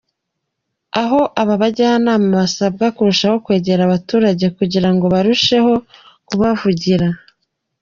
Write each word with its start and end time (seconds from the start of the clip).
Aho 1.01 1.19
aba 1.41 1.55
bajyanama 1.61 2.29
basabwe 2.39 2.85
kurushaho 2.95 3.35
kwegera 3.45 3.81
abaturage 3.85 4.45
kugira 4.57 4.89
ngo 4.93 5.05
barusheho 5.13 5.71
kubavugira. 6.27 7.07